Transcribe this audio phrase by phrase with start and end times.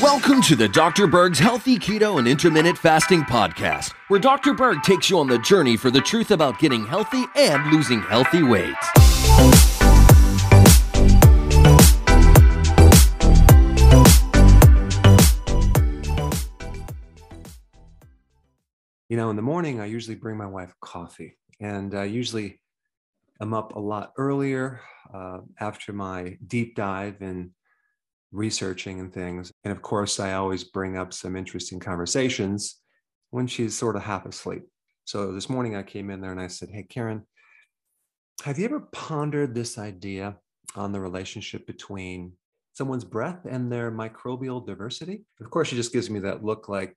[0.00, 1.06] Welcome to the Dr.
[1.06, 4.54] Berg's Healthy Keto and Intermittent Fasting Podcast, where Dr.
[4.54, 8.42] Berg takes you on the journey for the truth about getting healthy and losing healthy
[8.42, 8.74] weight.
[19.10, 22.60] You know, in the morning, I usually bring my wife coffee, and I usually
[23.40, 24.80] am up a lot earlier
[25.12, 27.52] uh, after my deep dive in
[28.32, 29.52] researching and things.
[29.64, 32.80] And of course, I always bring up some interesting conversations
[33.30, 34.62] when she's sort of half asleep.
[35.04, 37.22] So this morning, I came in there and I said, Hey, Karen,
[38.44, 40.36] have you ever pondered this idea
[40.74, 42.32] on the relationship between
[42.72, 45.24] someone's breath and their microbial diversity?
[45.40, 46.96] Of course, she just gives me that look like,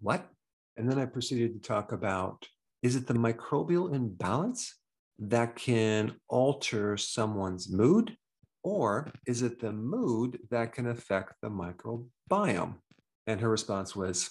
[0.00, 0.28] What?
[0.76, 2.46] And then I proceeded to talk about
[2.82, 4.76] is it the microbial imbalance
[5.18, 8.16] that can alter someone's mood?
[8.62, 12.76] Or is it the mood that can affect the microbiome?
[13.26, 14.30] And her response was,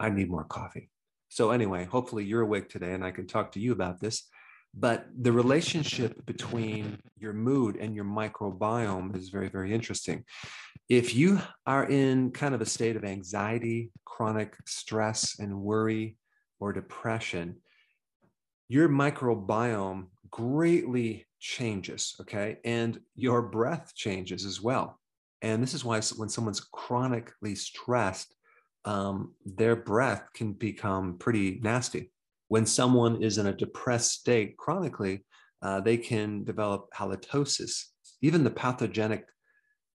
[0.00, 0.90] I need more coffee.
[1.28, 4.28] So, anyway, hopefully you're awake today and I can talk to you about this.
[4.74, 10.24] But the relationship between your mood and your microbiome is very, very interesting.
[10.88, 16.16] If you are in kind of a state of anxiety, chronic stress, and worry
[16.60, 17.56] or depression,
[18.68, 22.58] your microbiome greatly changes, okay?
[22.64, 24.98] And your breath changes as well.
[25.42, 28.34] And this is why when someone's chronically stressed,
[28.84, 32.10] um, their breath can become pretty nasty
[32.48, 35.24] when someone is in a depressed state chronically,
[35.62, 37.84] uh, they can develop halitosis.
[38.22, 39.26] Even the pathogenic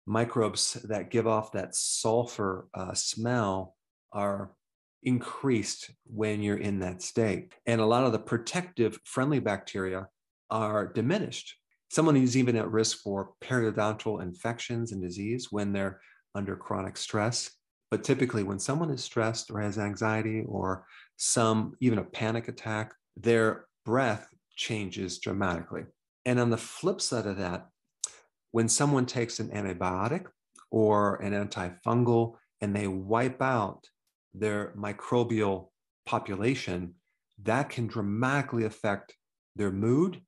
[0.05, 3.75] microbes that give off that sulfur uh, smell
[4.11, 4.51] are
[5.03, 7.53] increased when you're in that state.
[7.65, 10.07] And a lot of the protective friendly bacteria
[10.49, 11.55] are diminished.
[11.89, 15.99] Someone who's even at risk for periodontal infections and disease when they're
[16.35, 17.51] under chronic stress.
[17.89, 20.85] But typically, when someone is stressed or has anxiety or
[21.17, 25.83] some even a panic attack, their breath changes dramatically.
[26.25, 27.67] And on the flip side of that,
[28.51, 30.27] when someone takes an antibiotic
[30.69, 33.85] or an antifungal and they wipe out
[34.33, 35.69] their microbial
[36.05, 36.95] population,
[37.43, 39.15] that can dramatically affect
[39.55, 40.21] their mood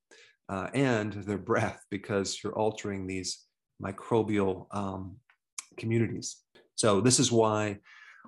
[0.50, 3.46] uh, and their breath because you're altering these
[3.82, 5.18] microbial um,
[5.78, 6.38] communities.
[6.76, 7.80] So, this is why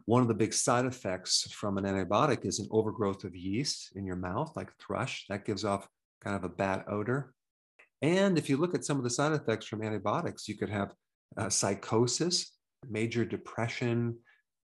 [0.06, 4.06] one of the big side effects from an antibiotic is an overgrowth of yeast in
[4.06, 5.26] your mouth, like thrush.
[5.30, 5.88] That gives off
[6.24, 7.34] kind of a bad odor.
[8.02, 10.94] And if you look at some of the side effects from antibiotics, you could have
[11.38, 12.52] uh, psychosis,
[12.88, 14.18] major depression,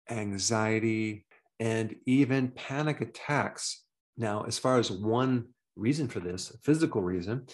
[0.09, 1.25] anxiety,
[1.59, 3.83] and even panic attacks.
[4.17, 7.47] Now, as far as one reason for this, physical reason,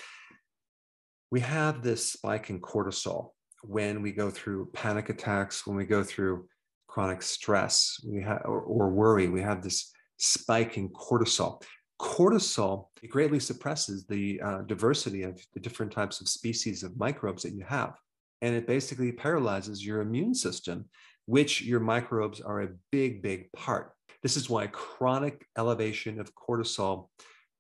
[1.31, 3.31] we have this spike in cortisol.
[3.63, 6.47] When we go through panic attacks, when we go through
[6.93, 11.59] chronic stress we have or, or worry we have this spike in cortisol.
[11.99, 17.41] Cortisol it greatly suppresses the uh, diversity of the different types of species of microbes
[17.41, 17.95] that you have
[18.43, 20.85] and it basically paralyzes your immune system
[21.25, 27.07] which your microbes are a big big part this is why chronic elevation of cortisol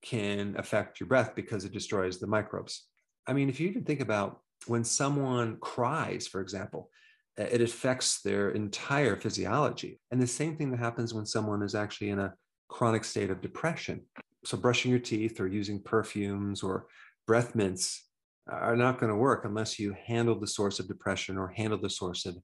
[0.01, 2.87] can affect your breath because it destroys the microbes
[3.27, 6.89] i mean if you even think about when someone cries for example
[7.37, 9.99] eh, it affects their entire physiology.
[10.11, 12.33] And the same thing that happens when someone is actually in a
[12.69, 14.01] chronic state of depression.
[14.45, 16.87] So, brushing your teeth or using perfumes or
[17.27, 18.07] breath mints
[18.47, 21.89] are not going to work unless you handle the source of depression or handle the
[21.89, 22.37] source of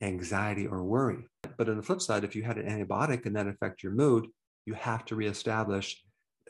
[0.00, 1.26] anxiety or worry.
[1.56, 4.28] But on the flip side, if you had an antibiotic and that affect your mood,
[4.64, 6.02] you have to reestablish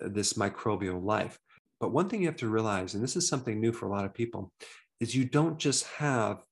[0.02, 1.38] uh, this microbial life.
[1.80, 4.04] But one thing you have to realize, and this is something new for a lot
[4.04, 4.52] of people,
[5.00, 6.42] is you don't just have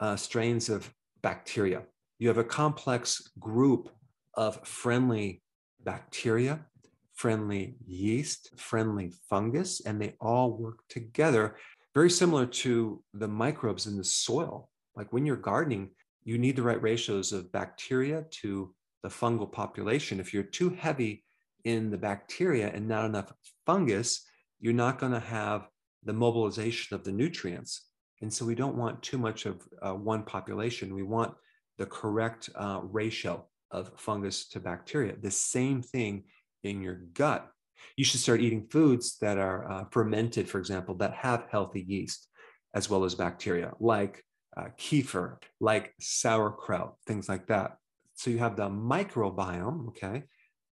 [0.00, 1.82] uh, strains of bacteria.
[2.18, 3.88] You have a complex group
[4.34, 5.42] of friendly
[5.82, 6.66] bacteria,
[7.14, 11.56] friendly yeast, friendly fungus, and they all work together,
[11.94, 14.68] very similar to the microbes in the soil.
[14.96, 15.90] Like when you're gardening,
[16.24, 20.20] you need the right ratios of bacteria to the fungal population.
[20.20, 21.24] If you're too heavy
[21.64, 23.32] in the bacteria and not enough
[23.66, 24.24] fungus,
[24.60, 25.68] you're not going to have
[26.02, 27.88] the mobilization of the nutrients.
[28.22, 30.94] And so we don't want too much of uh, one population.
[30.94, 31.34] We want
[31.78, 35.16] the correct uh, ratio of fungus to bacteria.
[35.20, 36.24] The same thing
[36.62, 37.50] in your gut.
[37.96, 42.28] You should start eating foods that are uh, fermented, for example, that have healthy yeast
[42.74, 44.24] as well as bacteria, like
[44.56, 47.76] uh, kefir, like sauerkraut, things like that.
[48.14, 50.24] So you have the microbiome, okay?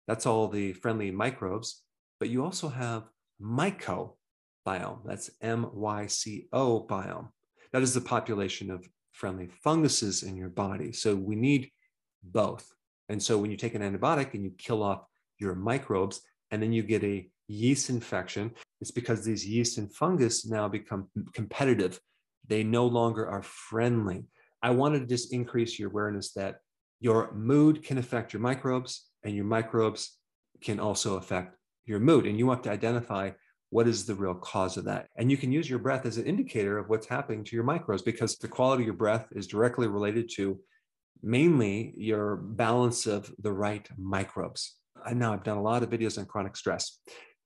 [0.07, 1.83] That's all the friendly microbes,
[2.19, 3.03] but you also have
[3.41, 4.15] mycobiome.
[5.05, 7.29] That's M Y C O biome.
[7.71, 10.91] That is the population of friendly funguses in your body.
[10.91, 11.71] So we need
[12.23, 12.67] both.
[13.07, 15.03] And so when you take an antibiotic and you kill off
[15.39, 16.21] your microbes,
[16.51, 21.07] and then you get a yeast infection, it's because these yeast and fungus now become
[21.33, 21.99] competitive.
[22.49, 24.25] They no longer are friendly.
[24.61, 26.57] I wanted to just increase your awareness that
[26.99, 30.17] your mood can affect your microbes, and your microbes
[30.61, 31.55] can also affect
[31.85, 32.25] your mood.
[32.25, 33.31] And you have to identify
[33.69, 35.07] what is the real cause of that.
[35.15, 38.01] And you can use your breath as an indicator of what's happening to your microbes
[38.01, 40.59] because the quality of your breath is directly related to
[41.21, 44.75] mainly your balance of the right microbes.
[45.05, 46.99] I now I've done a lot of videos on chronic stress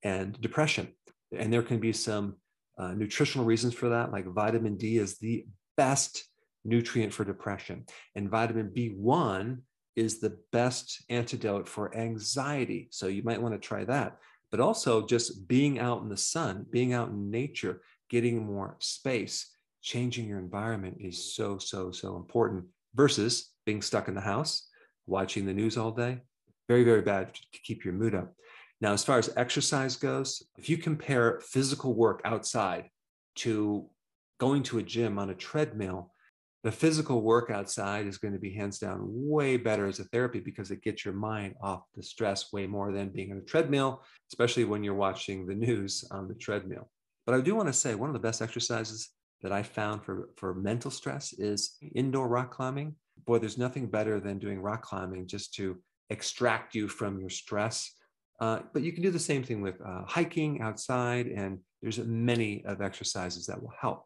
[0.03, 0.93] and depression,
[1.37, 2.37] and there can be some
[2.77, 5.45] uh, nutritional reasons for that, like vitamin D is the
[5.77, 6.25] best
[6.65, 7.85] nutrient for depression,
[8.15, 9.59] and vitamin B1
[9.95, 12.87] is the best antidote for anxiety.
[12.91, 14.17] So you might want to try that.
[14.49, 19.51] But also just being out in the sun, being out in nature, getting more space,
[19.81, 22.65] changing your environment is so, so, so important
[22.95, 24.67] versus being stuck in the house,
[25.07, 26.19] watching the news all day.
[26.67, 28.33] Very, very bad to keep your mood up.
[28.83, 32.89] Now, as far as exercise goes, if you compare physical work outside
[33.35, 33.89] to
[34.41, 36.11] going to a gym on a treadmill,
[36.65, 40.41] the physical work outside is going to be hands down way better as a therapy
[40.41, 44.03] because it gets your mind off the stress way more than being on a treadmill,
[44.29, 46.89] especially when you're watching the news on the treadmill.
[47.25, 49.11] But I do want to say one of the best exercises
[49.43, 52.95] that I found for, for mental stress is indoor rock climbing.
[53.25, 57.89] Boy, there's nothing better than doing rock climbing just to extract you from your stress.
[58.39, 62.63] Uh, but you can do the same thing with uh, hiking outside, and there's many
[62.65, 64.05] of exercises that will help.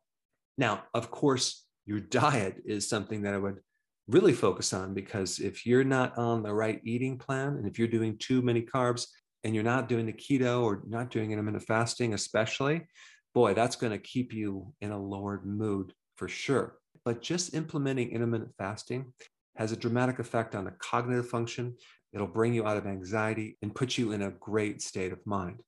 [0.57, 3.59] Now, of course, your diet is something that I would
[4.07, 7.87] really focus on because if you're not on the right eating plan and if you're
[7.87, 9.07] doing too many carbs
[9.43, 12.87] and you're not doing the keto or not doing intermittent fasting, especially,
[13.33, 16.77] boy, that's going to keep you in a lowered mood for sure.
[17.05, 19.13] But just implementing intermittent fasting
[19.55, 21.75] has a dramatic effect on the cognitive function.
[22.13, 25.61] It'll bring you out of anxiety and put you in a great state of mind.